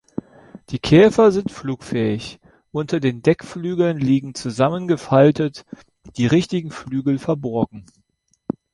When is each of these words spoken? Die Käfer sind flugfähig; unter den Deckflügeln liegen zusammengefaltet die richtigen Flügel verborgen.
Die 0.71 0.79
Käfer 0.79 1.31
sind 1.31 1.51
flugfähig; 1.51 2.39
unter 2.71 2.99
den 2.99 3.21
Deckflügeln 3.21 3.99
liegen 3.99 4.33
zusammengefaltet 4.33 5.63
die 6.17 6.25
richtigen 6.25 6.71
Flügel 6.71 7.19
verborgen. 7.19 7.85